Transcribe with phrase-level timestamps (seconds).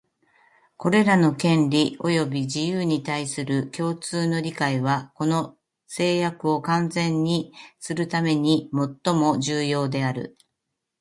[0.77, 10.37] これらの権利及び自由に対する共通の理解は、この誓約を完全にするためにもっとも重要である